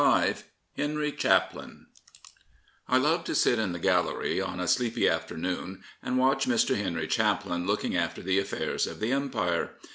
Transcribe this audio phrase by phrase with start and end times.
[0.01, 0.43] | 211
[0.77, 1.85] HENRY CHAPLIN
[2.87, 6.75] I LOVE to sit in the Gallery on a sleepy afternoon and watch Mr.
[6.75, 9.75] Henry Chaplin looking after the affairs of the Empire.